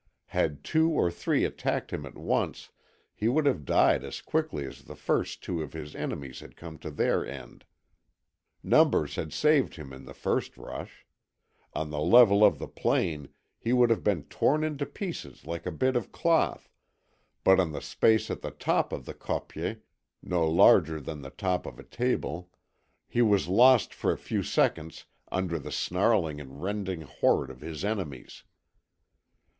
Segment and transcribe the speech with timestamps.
[0.33, 2.71] Had two or three attacked him at once
[3.13, 6.79] he would have died as quickly as the first two of his enemies had come
[6.79, 7.65] to their end.
[8.63, 11.05] Numbers saved him in the first rush.
[11.73, 13.29] On the level of the plain
[13.59, 16.67] he would have been torn into pieces like a bit of cloth,
[17.43, 19.81] but on the space at the top of the KOPJE,
[20.23, 22.49] no larger than the top of a table,
[23.07, 27.85] he was lost for a few seconds under the snarling and rending horde of his
[27.85, 28.41] enemies.